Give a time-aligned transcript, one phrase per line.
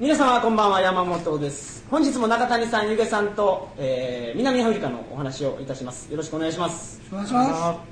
[0.00, 1.84] 皆様こんばんは山本です。
[1.90, 6.08] 本日も中谷さんゆげさんと、えー南アフリカのお話をいたします。
[6.08, 7.00] よろしくお願いします。
[7.10, 7.82] お願いしま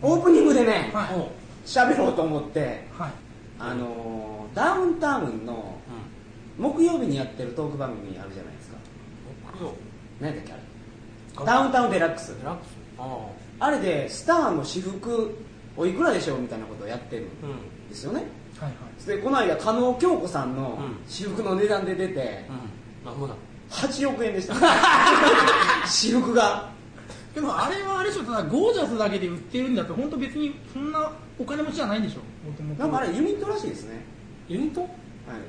[0.00, 1.68] オープニングでねはい。
[1.68, 3.12] 喋、ろうと思ってすはい。
[3.58, 5.74] あのーダウンタウンの
[6.56, 8.76] 木曜日にやってるトーク番組あるじゃないですか。
[9.58, 9.72] 木曜。
[10.20, 10.62] 何だっけあれ。
[11.46, 12.28] ダウンタウンデラックス。
[12.38, 12.68] デラックス。
[12.96, 13.26] あ。
[13.58, 15.36] あれでスターの私服
[15.76, 17.28] おいくらでしょうみたいなことをやってるん
[17.88, 18.22] ですよね
[18.60, 19.06] はいはい。
[19.06, 20.96] でこの間加納京子さんのうん。
[21.06, 22.44] 私服の値段で出て
[23.02, 23.10] うん。
[23.10, 23.34] なんぼだ
[23.70, 24.54] ？8億円でした。
[25.86, 26.68] 私服が。
[27.34, 32.20] でもあれはあれでしょただゴージャスだけで売ってるんだと本当別にそんなお金持ちじゃないんでしょ
[32.78, 34.00] なんかあれユニットらしいですね。
[34.48, 34.80] ユニット？
[34.80, 34.90] はい、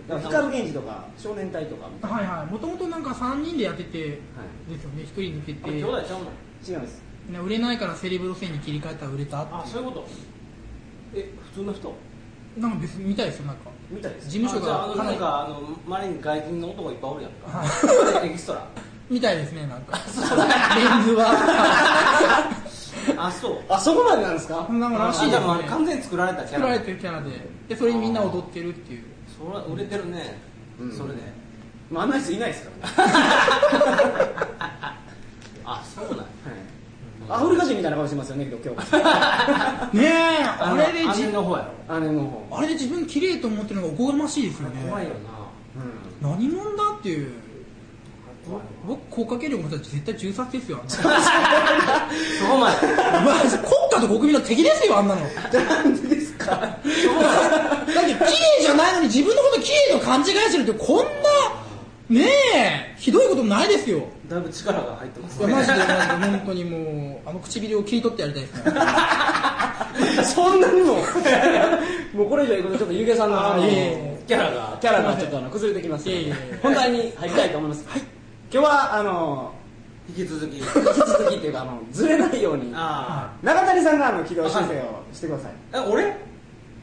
[0.10, 2.52] だから光源氏とか少年隊とかみたいな、はいはい。
[2.52, 6.26] もともとなんか3人でやっててはですよね1人抜けあれ兄弟ちゃうの？
[6.26, 7.02] い、違うんです。
[7.30, 10.08] ね売れないからセレブ路線に切り替えたら売れたってあそういうこと。
[11.16, 11.96] え普通の人？
[12.58, 13.70] なんか別に見たいですよなんか。
[13.90, 14.30] みたいです。
[14.30, 17.58] 事務所あじゃああのなんかあの周りに外人の男いっぱいおるやんか。
[17.58, 18.66] は エキストラ。
[19.10, 19.98] みたいですねなんか。
[20.76, 22.52] レンズは。
[23.18, 23.58] あそう。
[23.70, 24.64] あそこまでなんですか？
[24.68, 26.58] そんなもんあらしいですじゃああ完全に作られたキャラ。
[26.60, 27.32] 作られてるキャラで。
[27.70, 29.04] でそれにみんな踊ってるっていう。
[29.38, 30.38] それは売れてるね、
[30.80, 30.92] うん。
[30.92, 31.40] それで。
[31.90, 33.10] まあ、あんな人いないですからね、
[35.66, 36.24] あそうなんや。
[36.24, 36.26] はい、
[37.30, 38.70] アフリカ人みたいな顔してますよね今日。
[38.70, 38.82] 今
[39.92, 40.44] 日ねえ。
[40.44, 42.00] あれであじ姉の方やろ。
[42.00, 42.58] 姉の方。
[42.58, 44.76] あれで自分綺麗と思ってるのがおこがましいですよね。
[44.90, 45.16] 怖いよな。
[46.34, 46.40] うん。
[46.40, 47.32] 何者だっていう。
[48.88, 53.52] 僕国家権力の人たち絶対銃殺ですよあんな そこまでまあ国
[53.92, 55.22] 家と国民の敵ですよあんなの。
[55.22, 56.58] だってなんでですか？
[56.84, 58.18] 綺麗
[58.62, 65.94] じゃないのに自分のこと綺麗と勘違いしてるってこんなねえひどいことないですよだいぶ力が入ってますいやマジでマジで
[66.38, 68.56] 本当にもうあの唇を切り取ってやりたいです。
[68.64, 68.64] ね
[70.24, 70.96] そんなにも？
[72.14, 74.78] もうこれ以上いくとちょっとゆげさんのあのキャラが。
[74.80, 76.08] キャラがちょっとあの崩れてきます。
[76.08, 77.86] ので本題に入りたいと思います、
[78.54, 79.52] 今日はあの
[80.08, 85.52] 引き続き引き続きっていうかあのずれないようにあ中谷さんがあの軌道修正をしてください。
[85.74, 86.16] あえ俺？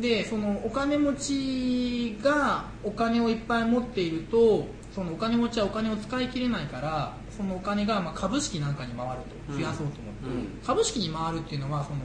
[0.00, 9.14] でそのお金持ちがお金をいっぱい持っているとそのお金持ちはお金を使い切れないからそのお金がまあ株式なんかに回る
[9.46, 10.66] と増やそうと思って、うん。
[10.66, 11.98] 株式に回るっていうのはその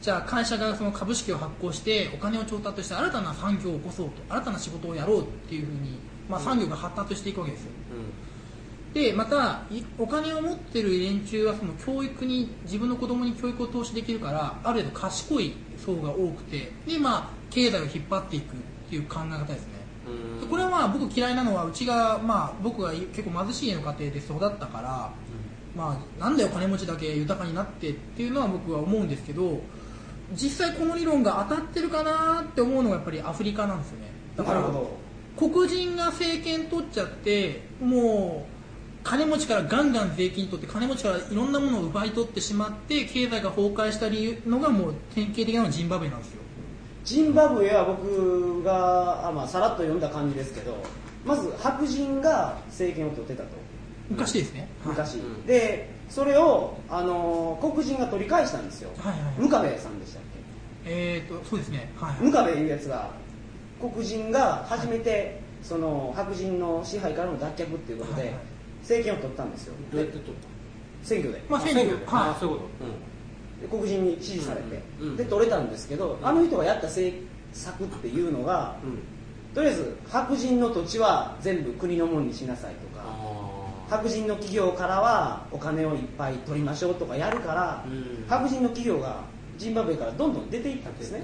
[0.00, 5.98] じゃあ会社がその株式を発行してお金を調達して新たな産業を起こそうと新たな仕事をやろうっていうふうに、
[6.28, 7.70] まあ、産業が発達していくわけですよ。
[8.94, 15.54] でまたいお金を持ってる連中はその教育に自分の子供に教育を投資できるからある程度賢い
[15.84, 18.56] 層が多くてで、まあ、経済を引っ張っていくっ
[18.90, 19.78] ていう考え方ですね。
[20.48, 25.12] これはまあ僕嫌いなのはうちが、まあ、僕が結構貧しい家の家庭で育ったから、
[25.76, 29.60] まあ、なんでお金持ちだけ豊かになってっていうのは僕は思うんですけど
[30.32, 34.10] 実際この理論が当たってるかなって思うのがやっぱりアフリカなんですよね。
[34.36, 34.64] だから
[35.36, 38.57] 黒人が政権取っちゃってもう
[39.08, 46.42] 金持ちからガンガン税金取って金持ちからいろんなものを奪い取ってしまって経済が崩壊した理由のがもう典型的なのがジンバブエなんですよ。
[47.04, 50.76] ジンバブエは僕があ、まあ、さらっと読んだ感じですけど
[51.24, 53.48] まず白人が政権を取ってたと。
[54.10, 59.20] 昔ですね、昔、うんでそれを、あの黒人が取り返したんですよ、はいはい。
[59.20, 60.22] はいムカベさんでしたっ
[60.86, 61.92] えー、とそうですね。
[61.96, 63.10] はい、けムカベいうやつが
[63.80, 68.57] 黒人が初めてその白人の支配からの脱却っていうことで、はいはい
[68.88, 69.74] 政権を取ったんですよ。
[69.92, 70.34] どうやって取っ
[71.02, 71.42] 選挙で。
[71.48, 72.04] まあ選挙で。
[72.06, 73.66] あはそういうこと。
[73.66, 75.08] で黒人に支持されて、うん。
[75.08, 75.16] うん。
[75.16, 76.26] で取れたんですけど、うん。
[76.26, 77.16] あの人がやった政
[77.52, 78.90] 策っていうのが、うん。
[78.90, 78.98] うん
[79.54, 88.24] とりあえず白人の土地は全部国のものにしなさいとかあ白人の企業からはお金をいっぱい取りましょうとかやるから、うん。
[88.28, 89.22] 白人の企業が
[89.56, 91.22] ジンバブエからどんどん出ていったんですね。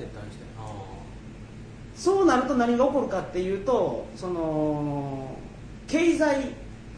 [1.95, 5.37] そうなると何が起こるかっていうとその
[5.87, 6.49] 経済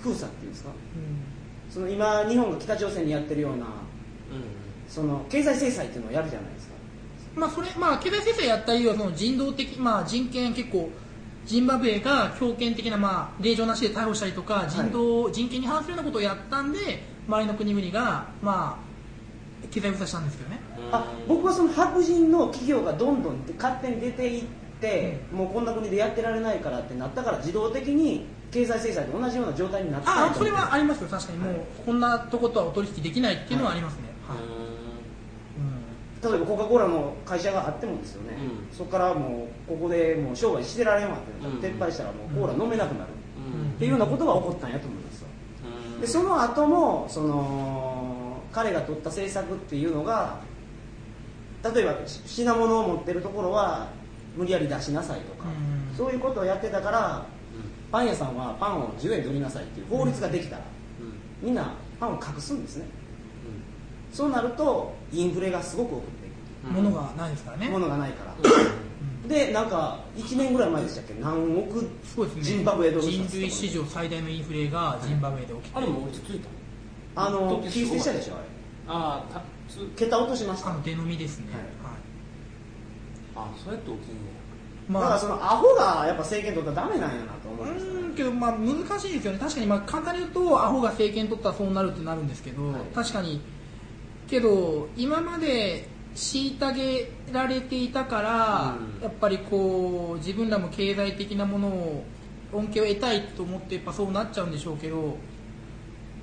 [0.06, 0.70] 封鎖っていうんですか？
[0.70, 1.73] うん。
[1.73, 3.67] その今日本が北朝鮮にやってるようなーうん。
[4.88, 6.75] その経済制裁っていうのをやるじゃないですか。
[7.35, 10.88] まあそれまあ経済制裁やったりはその人道的まあ人権結構
[11.44, 16.79] ジンバブエが強権的なまあ令状なしで逮捕したりとか人道、人権に反するようなことをやったんで
[17.29, 18.87] 周りの国々がまあ
[19.70, 20.61] 経済封鎖したんですけどね。
[20.93, 24.44] あ僕はその白人の企業がどんどん勝手に出ていっ
[24.81, 31.08] て、もうこんな国でやってられないからってなったから自動的に経済制裁と同じような状態になってあそれはありますよ。
[31.08, 31.54] 確かにもう
[31.84, 34.38] こんなとことはお取引できないっていうのはありますね、はい。
[36.22, 38.38] 例えばコカ・コーラの会社があってもですよね、
[38.70, 38.76] うん。
[38.76, 41.20] そこからもうここでもう商売してられんわっ
[41.60, 43.10] て撤廃したらもうコーラ飲めなくなる、
[43.52, 43.70] うん。
[43.72, 45.28] っていうようなことが起こったんやと思いますよ。
[45.94, 46.00] うん。
[46.00, 50.40] でその後もその彼が取った政策っていうのが
[51.75, 53.88] 例えばし品物を持ってるところは
[54.37, 55.49] 無理やり出しなさいとか、
[55.90, 55.96] うん。
[55.96, 57.26] そういうことをやってたから
[57.91, 60.62] パン屋さんはパンを10円で売りなさいっていう法律ができたら、
[61.00, 61.06] うん。
[61.06, 61.12] うん
[61.43, 62.87] みんなパンを隠すんですね。
[64.12, 66.85] そうなるとインフレがすごく起こっていうん。
[66.85, 67.67] 物がないですからね。
[67.67, 69.29] く物がないから、うん。
[69.29, 71.15] でなんか1年ぐらい前でしたっけ？
[71.21, 75.77] 何億そうですねジンバブエドル人類史上最大のインフレがジンバブエで起きて。
[75.77, 76.49] あれもう落ち着いた
[77.23, 78.44] あの時切り捨てしたでしょあれ。
[78.88, 79.43] ああ
[79.97, 80.71] 桁落としました。
[80.71, 81.61] あの出飲みですね、はい。
[81.61, 81.97] はい
[83.37, 84.00] あそうやって起き
[84.93, 88.00] んねだからそのアホがやっぱ政権取ったらダメなんやなと思ううんですよね。
[88.00, 89.38] ーんけどまあ難しいですよね。
[89.38, 92.81] 確かにまあ簡単に言うとアホが政権取ったらそうなるってなるんですけど、はい。
[92.94, 93.41] 確かに。
[94.29, 99.03] けど今まで虐げられていたから、うん。
[99.03, 102.05] やっぱりこう自分らも経済的なものを
[102.53, 105.17] 恩恵を得たいと思ってやっぱそうなっちゃうんでしょうけど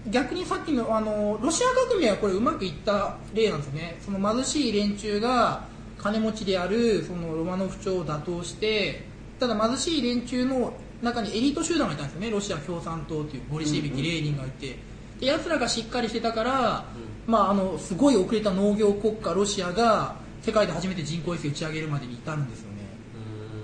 [0.08, 3.98] 逆にさっきのあのロシア革命はこれうまくいった例なんですよね。
[4.02, 5.66] その貧しい連中が
[6.04, 9.06] 金持ちであるそのロマノフ朝を打倒して
[9.40, 12.30] ただ貧しい連中の中にエリート集団がいたんですよね。
[12.30, 14.78] ロシア共産党というボリシェビキ、うんうんレーニンがいて。
[15.20, 16.86] で奴らがしっかりしてたから、
[17.28, 22.78] まあ、あのすごい遅れた農業国家ロシアが世界で初めて人工衛星打ち上げるまでに至るんですよね。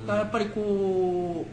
[0.05, 1.45] だからやっぱりこ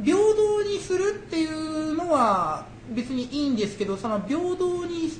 [0.00, 5.10] う平等にするっていうのは別にいいんですけどその平等に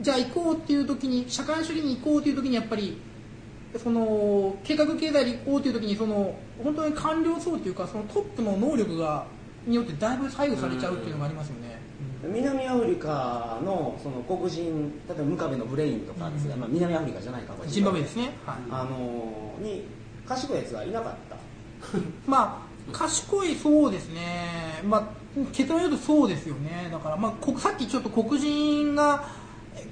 [0.00, 2.96] じゃあ行こうっていう時に社会主義に行こうという時にやっぱり
[3.78, 9.26] その計画経済で行こうという時にその本当に官僚層というかそのトップの能力が
[9.66, 11.76] によってだいぶ左右されちゃうっていうのがありますよね。
[12.22, 16.60] 南アフリカのその黒人例えばムカベのブレインとかうん。
[16.60, 18.56] まあ、南アフリカじゃないかジンバブエですね、はい。
[18.70, 19.84] あのに
[20.26, 21.36] 賢いやつがいなかった。
[22.26, 25.02] まあ賢いそうですね、まあ、
[25.52, 26.88] 結論言うとそうですよね。
[26.90, 29.28] だから、まあ、こさっきちょっと黒人が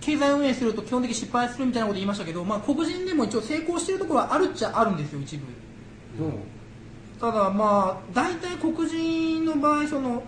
[0.00, 5.44] 経済運営すると基本的に失敗するみたいなこと言いましたけど、まあ、黒人でも一応成功してるところはあるっちゃあるんですよ一部。
[6.24, 6.28] う？
[6.28, 6.34] ん
[7.20, 10.22] ただまあ大体黒人の場合その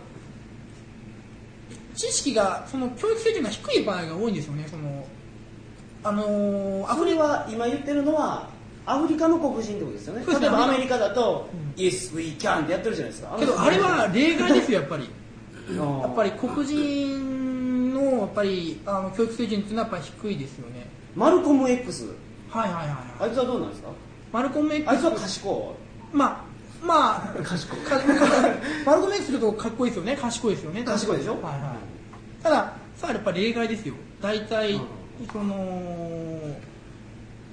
[1.95, 5.07] 知識がその教育水準が低い場合が多いんですよねその
[6.05, 7.25] あのーアそれフリカ。
[7.25, 8.49] は今言ってるのは
[8.85, 10.25] アフリカの黒人ってことですよね。
[10.41, 13.37] 例えばアメリカだとうん「Yes we can」ってやってるじゃないですか。
[13.39, 15.11] けどあれは例外ですよやっぱり。
[15.77, 17.36] ややっぱり黒人
[17.97, 20.87] のやっぱりあの教育水準っていうのはやっぱり低いですよね。
[21.15, 22.07] マルコム X
[22.51, 22.97] はいはいはいはい。
[23.21, 23.89] あいつはどうなんですか？
[24.33, 25.75] マルコム X あいつは賢
[26.13, 26.45] ま
[26.83, 27.81] あまあ賢い。
[27.81, 27.97] か
[28.87, 30.17] マルコム X するとかっこいいですよね。
[30.17, 30.85] 賢いですよね。
[30.85, 31.33] 賢いでしょ？
[31.35, 32.43] はいはい。
[32.43, 33.95] たださあやっぱり例外ですよ。
[34.21, 34.81] 大体、うん。
[35.33, 35.55] その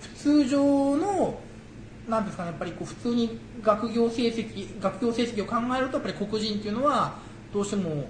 [0.01, 1.39] 普通上の
[2.09, 7.15] なんですかねやっぱりこう普通に学業成績学業成績を考えるとやっぱり黒人っていうのは
[7.53, 8.09] どうしても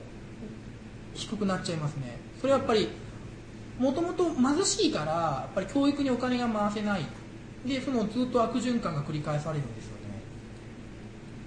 [1.13, 2.89] 低くなっちゃいますねそれはやっぱり
[3.79, 7.05] もともと貧しいからやっぱり教育にお金が回せない。
[7.65, 10.21] でそのずっと悪循環が繰り返されるんですよね。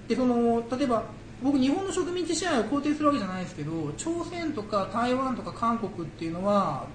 [0.09, 1.05] でその例えば
[1.43, 6.87] 僕日本の植民地支配を肯定するわけじゃないですけど朝鮮とか台湾とか韓国っていうのは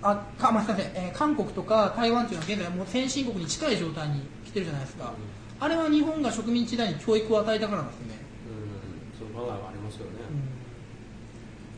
[0.00, 5.12] あか、まあ、すいません、えー韓国とか台湾っていうのは現在もう先進国に近い状態に来てるじゃないですか、
[5.60, 8.14] あれは日本が植民地時代に教育を与えたからなんですよね、
[8.48, 9.18] うん。
[9.18, 10.51] そういう場合はありますよね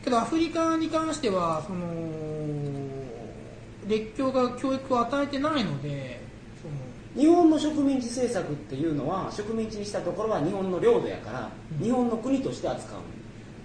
[0.05, 1.85] けどアフリカに関してはその
[3.87, 6.23] 列強が教育を与えてないので
[7.15, 11.83] 日本の植民地政策っていうのは植民地にしたところは日本の領土やから、うん。
[11.83, 12.99] 日本の国として扱う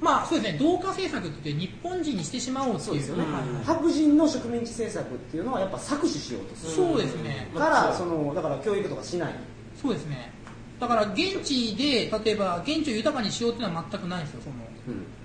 [0.01, 0.59] まあそうですね。
[0.59, 2.87] 同化政策って日本人にしてしまおうっていう。
[2.87, 3.25] そうですよね、
[3.65, 6.73] 白人の植民地政策っていうのはやっぱ搾取しようとする。
[6.73, 7.51] そうですね。
[7.55, 9.35] からそのだから教育とかしない。
[9.83, 10.33] そうですね。
[10.79, 14.57] だから現地で例えば現地を豊かにしようっていうのは全くないんですよその。
[14.89, 15.20] うん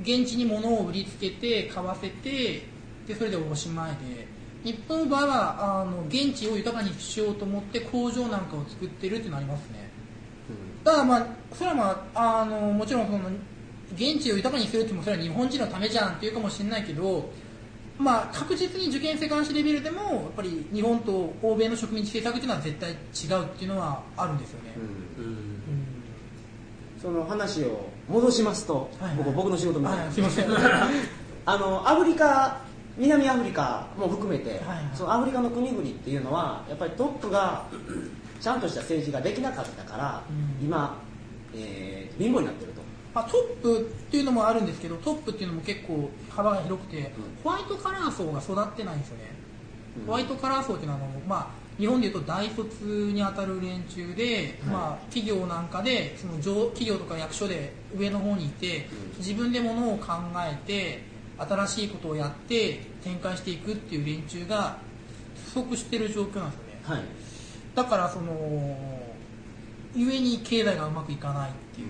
[0.00, 2.66] 現地に物を売りつけて買わせて
[3.06, 4.32] でそれでおしまいで。
[4.64, 9.90] 日本の場合はあの現地を豊かにしようと思って工場なんかを作ってるっていうのありますね。
[10.84, 13.20] だからまあそれはまああのもちろんその
[13.94, 17.30] 現地を豊かにするってもそれは日本人のためじゃんっていうかもしれないけど
[17.98, 24.74] まあ確実に受験生監視レベルでもやっぱり日本と欧米の植民地政策っていうのは絶対違うっていうのはあるんですよね、
[25.18, 25.52] うんうんうん。
[27.00, 29.32] その話を戻しますと、はいはい。
[29.32, 30.46] 僕の仕事みたいな、はいすいません。
[31.44, 32.60] あのアフリカ
[32.96, 34.90] 南アフリカも含めて、はいはい。
[34.94, 37.64] そのアフリカの国々っていうのはやっぱりトップが
[38.40, 40.66] ちゃんとした政治ができなかったから、うん。
[40.66, 40.96] 今、
[41.54, 42.82] えー貧乏になってると。
[43.14, 47.12] まあ、トップっていうのもあるんですけどトップっていうのも結構幅が広くて、
[47.44, 49.24] ホワイトカラー層が育ってないんですよね、
[49.98, 50.06] うん。
[50.06, 61.02] ホワイトカラー層っていうのはあの、まあ、日本でいうと大卒に当たる連中で、まあ、企業なんかでその上企業とか役所で上の方にいて、うん自分でものを考えて
[61.38, 64.78] 新しいことをやって展開していくっていう連中が
[65.52, 66.80] 不足してる状況なんですよね。
[66.82, 67.02] はい。
[67.76, 68.32] だからその
[69.94, 71.88] 故に経済がうまくいかないっていう。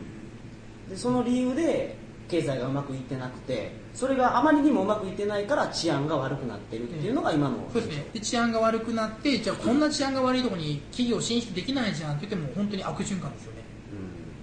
[0.90, 1.96] でその理由で
[2.32, 8.06] 経済がうまくいってなくてそれがあまりにもうまくいってないから治安が悪くなってるっていうのが今の、そうですね。
[8.14, 13.58] で治安が悪くなってじゃあこんな治安が悪いところに企業進出できないじゃんって言っても本当に悪循環ですよね。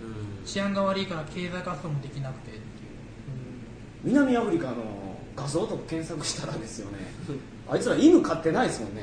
[0.02, 0.40] うん。
[0.40, 0.46] うん。
[0.46, 2.64] 治安が悪いから経済活動もできなくてっていう、
[4.04, 4.76] 南アフリカの
[5.36, 6.98] 画像とか検索したらですよね。
[7.72, 9.02] あいつら犬飼ってないですもんね。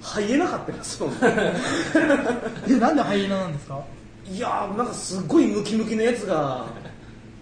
[0.00, 1.18] ハイエナ飼ってますもんね。
[2.70, 3.82] えなんでハイエナなんですか？
[4.30, 6.66] いやーなんかすっごいムキムキのやつが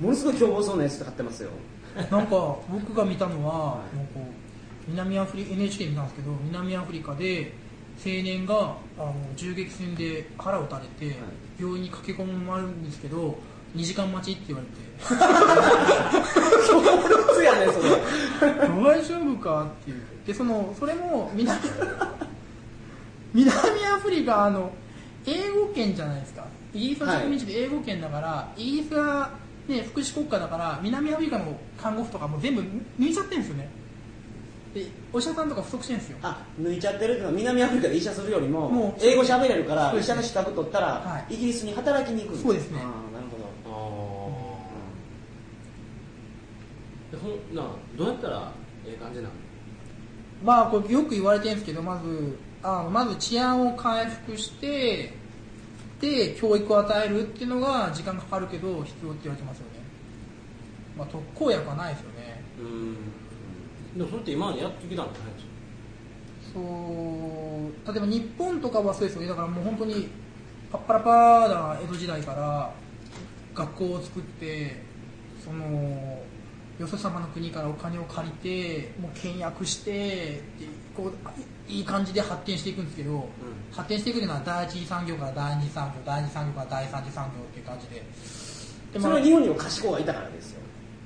[0.00, 1.50] ものすごい凶暴そうなやつ飼ってますよ。
[2.11, 3.81] なんか僕が見たのは、
[4.88, 7.53] 南アフリ NHK 見たんですけど南アフリカで
[7.99, 11.17] 青年があの銃撃戦で腹を撃たれて、
[11.59, 13.38] 病院に駆け込まれるんですけど
[13.75, 14.69] 2時間待ちって言われ
[16.67, 16.81] 強
[17.26, 17.91] 烈 やねそれ。
[17.91, 17.97] て
[18.69, 20.03] 大丈夫かっていう。
[20.26, 21.59] でそのそれも南
[23.33, 23.50] 南
[23.87, 24.71] アフリカあの
[25.26, 26.45] 英語圏じゃないですか。
[26.73, 29.31] イギリスの植民地で英語圏だから、イギリスが、
[29.68, 32.62] ね、福祉国家だから南アフリカの看護婦とかも全部
[33.00, 33.68] 抜いちゃってるんですよね。
[34.75, 36.18] でお医者さんとか不足してるんですよ。
[36.23, 41.35] あ抜いちゃってるっていうのは南アフリカで医者するよりももう英語喋れるから医者の資格取ったら、はい。
[41.35, 42.80] イギリスに働きに行くんそうですね。
[42.80, 43.44] あーなるほど。
[43.64, 47.12] あー。
[47.12, 48.52] でほんなあどうやったら
[48.87, 49.30] ええ感じなの
[50.44, 55.14] まあこれよく言われてるんですけどまずあのまず治安を回復して
[56.00, 59.81] で教育を与えるっていうのが時間かかるけど必要って言われてますよね。
[60.97, 62.43] まあ特効薬はないですよね。
[62.61, 62.97] うん。
[63.99, 67.93] でもそれって今までやってきたんじゃないですかそう。
[67.93, 69.29] 例えば日本とかはそうですよね。
[69.29, 70.09] だからもう本当に
[70.71, 72.73] パッパラパーな江戸時代から
[73.55, 74.83] 学校を作って
[75.43, 76.23] その
[76.79, 80.43] よそ様の国からお金を借りてもう倹約してで
[80.97, 83.29] こういい感じで発展していくんですけど、
[83.71, 88.03] 発展していくのは第一次産業から第二次産業第二次産業から第三次産業っていう感じで。
[88.93, 90.61] でそれは日本にも賢いがいたからですよ。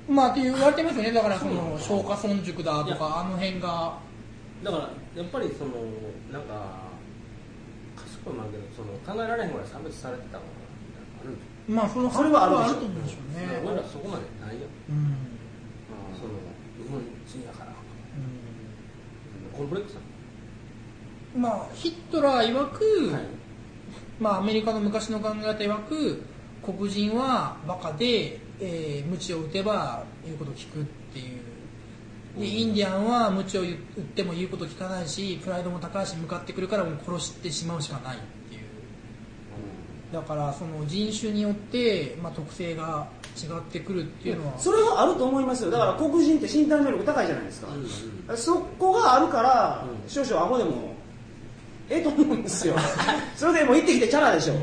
[0.07, 1.11] まあって言われてますよね。
[1.11, 3.99] だからそのの松下村塾だとかあの辺が。
[4.63, 5.71] だからやっぱりその
[6.31, 6.87] なんか
[7.97, 14.93] 賢いもあるけどその考えられへんぐらい差別されてたのかなみたいなのあるまあそのそれはあるでしょあると思うんですよね、俺らそこまでないよう。
[14.93, 15.17] ん
[16.13, 16.37] その
[16.77, 17.73] 日本人やから
[19.55, 20.01] コンプレックスな
[21.35, 23.23] まあヒットラー曰く、はい。
[24.19, 26.23] まあ、アメリカの昔の考え方曰く
[26.63, 31.41] 黒人はバカで、えー、鞭を打てば言うことを聞くっていう。
[32.39, 33.67] でインディアンは鞭を打っ
[34.15, 38.61] ても言うこと聞かないしプライドも高いし向かってくるからもう殺してしまうしかないっていう。
[40.13, 44.59] だからその人種によって、まあ、特性が違ってくるっていうのは。
[44.59, 45.71] それはあると思いますよ。
[45.71, 48.37] だから黒人って身体能力高いじゃないですか、うんうん。
[48.37, 50.09] そこがあるから、うん。
[50.09, 50.95] 少々アホでも
[51.91, 52.75] ええと思うんですよ。
[53.35, 54.53] それでもう行ってきてチャラでしょ、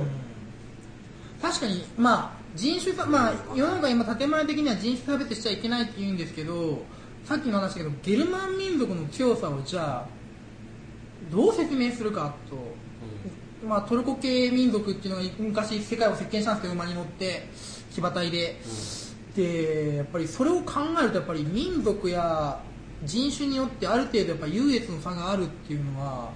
[1.42, 6.82] 確かに、まあ、人種差、まあ、世の中今建前的には人種差別しちゃいけないって言うんですけど
[7.24, 10.06] さっきの話だけどゲルマン民族の強さをじゃあ
[11.30, 12.56] どう説明するかと、
[13.66, 17.46] まあ、トルコ系民族っていうのが昔世界を席巻したんですけど馬に乗って
[17.98, 18.56] 騎馬隊で、
[19.34, 22.60] でやっぱりそれを考えるとやっぱり民族や
[23.04, 26.30] 人種によってある程度やっぱ優越の差があるっていうのは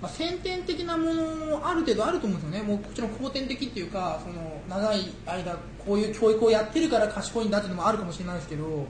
[0.00, 1.22] まあ、先天的なもの
[1.58, 8.86] もある程度あると思うんですよね、もうもちろん後天的っていうか、その長い間、こういう教育をやってるから賢いんだっていうのもあるかもしれないですけど。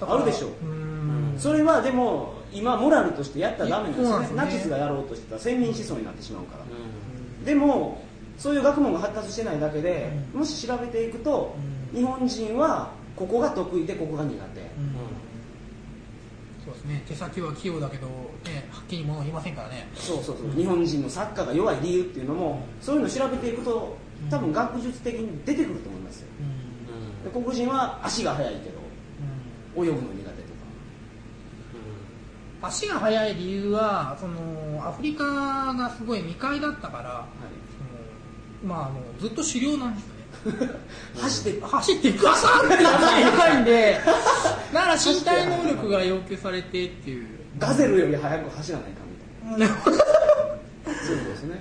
[0.00, 0.50] あるでしょう。
[0.66, 1.38] うん。
[1.38, 4.28] それはでも今モラルとしてやったらダメなんですよね。
[4.28, 4.34] ね。
[4.34, 8.02] ナチスがやろうとしてたら先民思想になってしまうから、うでも
[8.40, 11.54] そういう学問が発達してないだけで、もし調べていくと、
[11.92, 11.98] うん。
[11.98, 14.66] 日本人はここが得意でここが苦手、うん。
[16.64, 17.04] そうですね。
[17.06, 19.90] 手先は器用だけど、ね、はっきり物を言いませんからね。
[19.94, 23.98] そうそうそう、日本人のサッカーが弱い理由っていうのもそういうのを調べていくと
[24.30, 26.28] 多分学術的に出てくると思いますよ。
[26.40, 27.32] うん。
[27.32, 28.78] で黒人は足が速いけど
[29.76, 29.86] うん。
[29.86, 30.30] 泳ぐの苦手とか。
[32.62, 35.24] 足が速い理由はそのアフリカ
[35.74, 37.50] がすごい未開だったからはその
[38.64, 40.20] まああのずっと狩猟なんですよね。
[41.16, 44.00] い、走って走ってガサンってないといけないんで
[44.72, 47.26] だから身体能力が要求されてっていう。
[47.58, 49.00] ガゼルより速く走らないか
[49.50, 49.76] みたいな。
[51.04, 51.58] そうですね、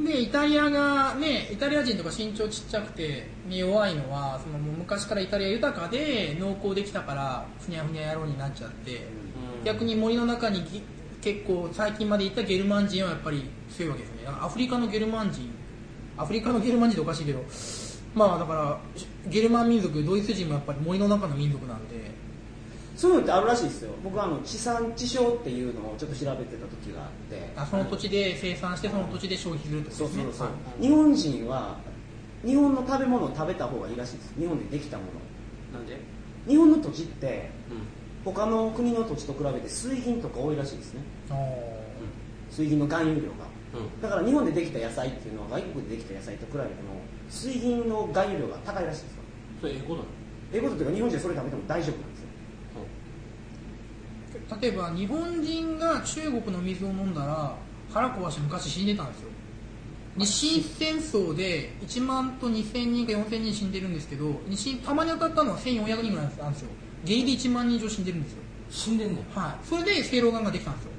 [0.00, 9.06] でイタリアがねイタリア人とか身長ちっちゃくてに弱いのはその昔からイタリア豊かで農耕できたからふにゃふにゃ野郎になっちゃって、
[9.64, 10.82] 逆に森の中にぎ
[11.20, 14.38] 結構最近までいたゲルマン人はやっぱり強いわけですよね。
[14.40, 15.50] アフリカのゲルマン人
[16.18, 17.44] アフリカのゲルマン人っておかしいけど
[18.14, 18.78] まあだから
[19.30, 22.16] ゲルマン民族ドイツ人もやっぱり森の中の民族なんで。
[22.96, 23.90] そういうのってあるらしいですよ。
[24.02, 27.52] 僕はあの地産地消っていうのをちょっと調べてた時があって。
[27.54, 30.22] あその土地で生産してその土地で消費するってことですね。
[30.22, 31.76] そうそうそう、日本人は
[32.42, 34.32] 日本の食べ物を食べた方がいいらしいです。
[34.38, 35.02] 日本でできたも
[35.72, 35.78] の。
[35.78, 36.00] なんで？
[36.48, 38.32] 日本の土地ってうん。
[38.32, 41.02] 他の国の土地と比べて水銀とか多いらしいですね。
[42.50, 43.26] 水銀の含有量が。
[43.28, 43.36] うん
[44.02, 46.70] だから日本でできた野菜っていうのは外国でできた野菜と比べても
[47.28, 49.22] 水銀の含有量が高いらしいですよ。
[49.60, 50.06] それええことなの？
[50.52, 52.26] ええことというか日本人はそれ食べても大丈夫なんですよ。
[54.60, 57.56] 例えば日本人が中国の水を飲んだら
[57.92, 59.28] 腹壊して昔死んでたんですよ。
[60.18, 66.68] 日清戦争で1万と2000人か4000人死んでるんですけど日清たまに当たったのは1400人ぐらいなんですよ。
[67.04, 68.38] ゲイで1万人以上死んでるんですよ。
[68.70, 69.66] 死んでんねんはい。
[69.66, 70.90] それで正露丸ができたんですよ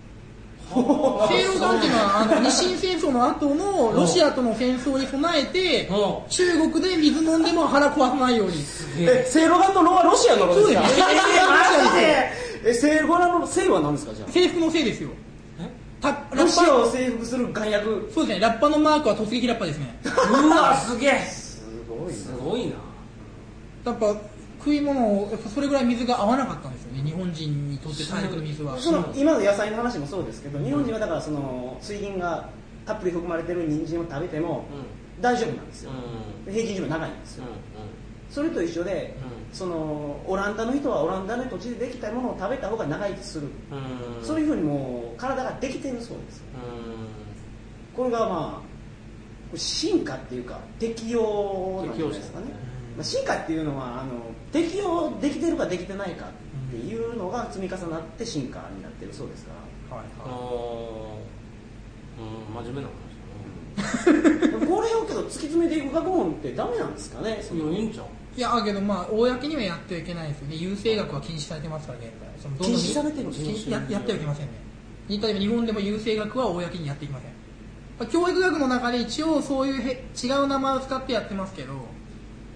[0.69, 6.29] 正露丸っていうのはあの日清戦争の後のロシアとの戦争に備えてうん。
[6.29, 8.55] 中国で水飲んでも腹壊さないように。
[8.99, 10.99] えセイロガンのロはロシアのロですかそうです。
[10.99, 14.31] よえマジでえセイロガンのセイは何ですかじゃあ？
[14.31, 15.09] 制服のせいですよ。
[15.59, 15.69] え？
[16.01, 18.45] たラロシアを征服する眼薬そうですね。
[18.45, 19.99] ラッパのマークは突撃ラッパですね。
[20.03, 21.19] うわすげえ。
[21.21, 22.73] すごいすごいな。
[23.85, 24.15] やっぱ
[24.67, 27.01] 食い物をやっぱそれぐらい水が合わなかったんですよね。
[27.01, 28.77] 日本人にとって大陸の水は。
[28.77, 32.49] その今の野菜の話もそうですけど日本人はだからその水銀が
[32.85, 34.65] たっぷり含まれてる人参を食べても
[35.19, 35.91] う大丈夫なんですよ。
[35.91, 36.51] ん。
[36.51, 37.45] 平均寿命長いんですよ。
[37.45, 37.51] うん。
[38.33, 39.15] それと一緒で
[39.53, 43.47] うそのオランダの人はオランダの土地でできたものを食べた方が長生きする。
[44.19, 44.25] うん。
[44.25, 46.39] そういうふうにもう体ができてるそうです。
[46.39, 46.43] よ
[47.95, 48.61] これがま
[49.53, 52.47] あ進化っていうか適応なんじゃないですかね。
[52.47, 54.11] 適応者まあ、進化っていうのはあの
[54.51, 59.51] 適応できてるかできてないかっていうのが積み重なって進化になってるそうですか
[59.89, 59.97] ら。
[59.97, 61.19] はいあはの
[62.19, 67.39] うん真面目な話だでも これをけど突き詰めていく学問ってダメなんですかね？
[67.47, 68.07] そのな余韻ちゃんい
[68.37, 70.55] いやけどまあ公にはやってはいけないですよね。
[70.55, 72.27] 優生学は禁止されてますから現在。
[72.41, 74.67] そのどんどん禁止されてるの禁止ややってはいけませんね。
[75.09, 77.31] 例えば日本でも優生学は公にやっていきません
[77.97, 81.73] まあ教育学の中で一応そういうへ違う名前を使ってやってますけど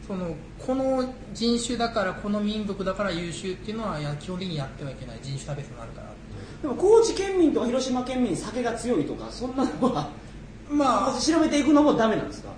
[0.08, 6.08] そのこの人種だからこの民族だから優秀っていうのはや基本的にやってはいけない人種差別になるから
[6.62, 10.10] でも高知県民とか広島県民酒が強いとかそんなのは
[10.70, 12.50] まあ調べていくのもダメなんですか？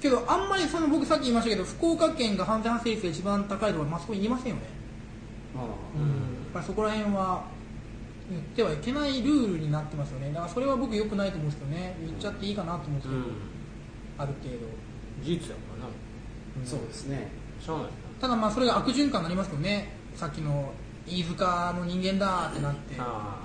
[0.00, 4.62] けどあんまりその僕さっき言いましたけど福岡県が犯罪発生率が一番高いところまあそこに言いませんよね。
[5.56, 5.68] あやっ
[6.54, 7.44] ぱりそこら辺は
[8.30, 10.28] 言ってはいけないルールになってますよね。
[10.32, 11.96] だからそれは僕良くないと思うんですけどね。
[12.00, 13.20] 言っちゃっていいかなと思うんですけど、
[14.18, 14.56] ある程度、
[15.22, 15.69] 事実やからなあ
[16.64, 17.28] そうですね。
[18.20, 19.92] ただまあそれが悪循環になりますよね。
[20.14, 20.72] さっきの
[21.06, 22.94] 飯塚の人間だってなって。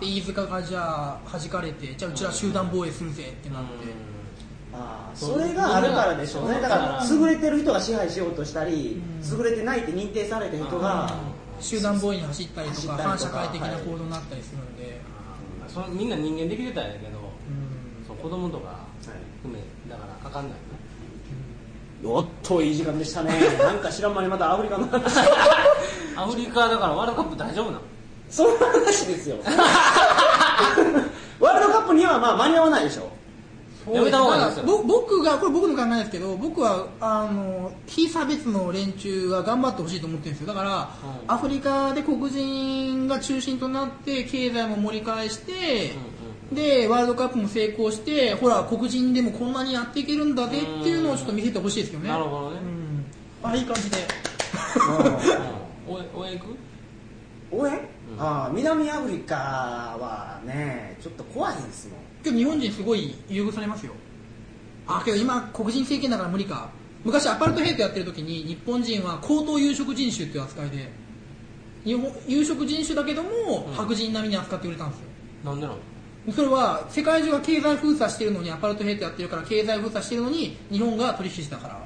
[0.06, 3.70] で飯塚がじゃあ弾かれてじゃあうちら集団防衛するぜってなって、
[4.74, 6.60] ああそれがあるからでしょうね。
[6.60, 9.38] だから優れてる人が支配しようとしたりうん。
[9.38, 11.16] 優れてないって認定された人が
[11.60, 15.00] 集団防衛に走ったりとか反社会的な行動になったりするんで、
[15.68, 18.06] そのみんな人間できてたんやけどうん。
[18.06, 18.86] そう子供とか
[19.42, 20.58] 含めだからあかんないな
[22.06, 23.34] おっといい時間でしたね。
[23.60, 25.20] なんか知らん間にまたアフリカの話。
[26.16, 27.82] アフリカだからワールドカップ大丈夫なの？
[28.30, 29.38] その話ですよ。
[31.40, 33.10] ワールドカップにはまあ間に合わないでしょ。
[33.94, 34.84] やめた方がいいですよ。
[34.84, 40.54] 僕がこれ僕の考えですけど僕はあの非差別の連中は頑張ってほしいと思ってるんですよ。
[40.54, 40.90] だから、
[41.28, 41.32] うん。
[41.32, 45.94] アフリカで黒人が中心となって経済も盛り返して、
[46.56, 52.10] でワールドカップも成功してほら黒人でもこんなにやっていけるんだぜっていうのをちょっと見せてほしいですけどね。
[52.10, 52.60] なるほどね。
[53.44, 53.50] うん。
[53.52, 53.98] あいい感じで。
[55.88, 56.58] 応援応援行く？
[57.52, 57.80] 応援、うん。
[58.20, 62.00] ああ南アフリカはねちょっと怖いですもん。
[62.24, 63.94] 今日日本人すごい優遇されますよ。
[64.88, 65.04] あ。
[65.06, 66.70] けど今黒人政権だから無理か。
[67.04, 70.90] 昔アパルトヘイトやってる時に日本人は高等有色人種っていう扱いで。
[71.84, 73.74] 日本有色人種だけども、うん。
[73.76, 75.06] 白人並みに扱ってくれたんですよ。
[75.44, 75.78] なんでなの？
[76.34, 81.76] それは世界中が経済封鎖してるのにアパルトヘイトやってるから経済封鎖してるのに日本が取引したから。
[81.76, 81.86] ああ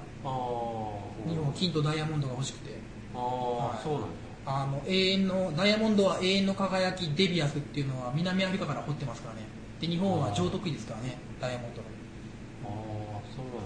[1.27, 2.79] 日本は金とダイヤモンドが欲しくて。
[3.13, 3.79] ああ、はい。
[3.83, 4.07] そうなんだ。
[4.45, 9.41] あの永遠のダイヤモンドは永遠の輝きデビアスっていうのは南アフリカから掘ってますからね。
[9.81, 11.87] で日本は上得意ですからねダイヤモンドの。
[12.63, 13.61] ああそうなんだ。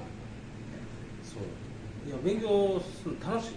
[1.24, 2.10] そう。
[2.10, 3.56] いや勉強するの楽しい。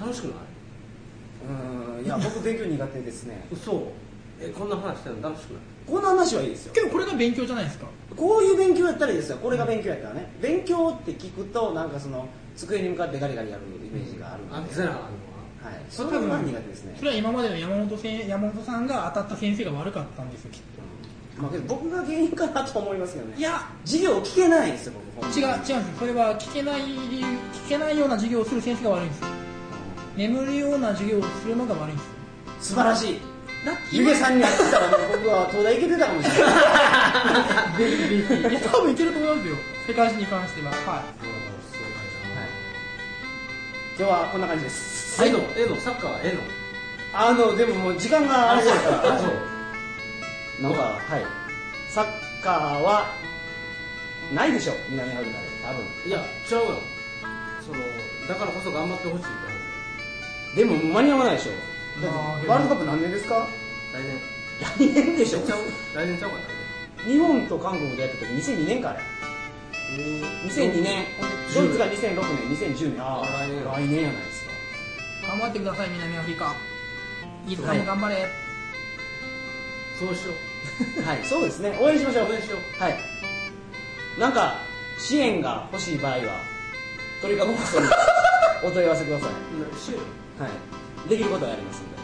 [0.00, 0.34] 楽しくない？
[1.48, 3.46] うんいや僕勉強苦手ですね。
[3.52, 3.92] 嘘
[4.40, 6.72] えこんな話してるの楽しくないこんな話はいいですよ。
[6.74, 7.86] けどこれが勉強じゃないですか。
[8.16, 9.38] こういう勉強やったらいいですよ。
[9.38, 10.30] これが勉強やったらね。
[10.40, 14.54] 勉強って聞くとなんかその机に向かってガリガリやるイメージがあるんで。
[14.56, 15.06] あせなあのは
[15.62, 15.84] はい。
[15.88, 16.94] それが苦手ですね。
[16.98, 20.50] それは今までの山本せん山本さんが当たった先生が悪かったんですよ。
[20.50, 20.60] きっ
[21.38, 23.34] まあけど僕が原因かなと思いますけどね。
[23.34, 23.70] といや。
[23.84, 25.82] 授業聞けないんですよ僕違う違うんですよ。
[25.98, 29.26] それは聞けない理由聞けないような授業をする先生が悪いんですよ。
[30.16, 32.12] 眠るような授業をするのが悪いんですよ。
[32.60, 33.35] 素晴らしい
[33.90, 36.46] ゆげさんに会ってたらもう僕は東大行けてたかもしれな
[37.74, 37.78] い。
[37.78, 39.56] ぜひぜひいや多分いけると思いますよ。
[39.88, 40.82] 世界史に関してははい。
[40.86, 41.04] はい。
[43.98, 45.24] 今日はこんな感じです。
[45.24, 46.40] ええのええのサッカーはええの
[47.14, 49.14] あのでももう時間があれですから。
[49.14, 49.30] あそう。
[50.62, 51.26] なんかはい。
[51.90, 52.06] サッ
[52.42, 53.06] カーは
[54.34, 55.46] ないでしょ南アフリカで。
[55.64, 55.84] 多分。
[56.06, 56.78] いやちゃうよ。
[57.64, 57.80] その
[58.28, 59.28] だからこそ頑張ってほしいって
[60.54, 61.52] 話でも間に合わないでしょ
[62.04, 63.46] ワールドカップ何年ですか？
[63.92, 64.20] 来年。
[64.92, 65.58] 来年でしょちゃう
[65.94, 69.00] 来年ちゃうかったね日本と韓国でやった時2002年から
[70.48, 71.04] 2002年
[71.54, 73.70] ドイツが2006年2010年ああ来年や。
[73.72, 74.50] 来年やないですか
[75.28, 76.54] 頑張ってください南アフリカ。
[77.46, 78.26] 飯塚も頑張れ。
[79.98, 80.32] そうしよ
[81.06, 81.78] はいそうですね。
[81.80, 82.26] 応援しましょう。
[82.26, 82.82] う応援しよう。
[82.82, 82.98] はい。
[84.18, 84.56] なんか
[84.98, 86.40] 支援が欲しい場合は
[87.22, 87.86] 鳥かご放送に
[88.64, 89.28] お問い合わせください。
[89.72, 89.98] なしよ
[90.38, 90.42] う。
[90.42, 90.52] はい
[91.08, 91.96] できることはやりますんで。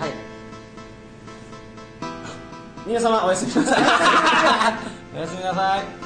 [0.00, 0.10] はい。
[2.86, 3.82] 皆様おやすみなさい。
[5.16, 6.05] おやすみなさい